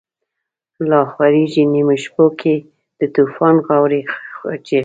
لاخوریږی 0.89 1.63
نیمو 1.73 1.95
شپو 2.03 2.25
کی، 2.39 2.55
دتوفان 2.97 3.55
غاوری 3.65 4.01
چیغی 4.65 4.79